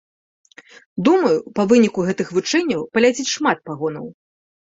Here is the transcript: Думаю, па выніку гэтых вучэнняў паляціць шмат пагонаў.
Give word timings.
Думаю, 1.07 1.33
па 1.59 1.65
выніку 1.73 2.05
гэтых 2.09 2.27
вучэнняў 2.37 2.81
паляціць 2.97 3.29
шмат 3.35 3.57
пагонаў. 3.71 4.05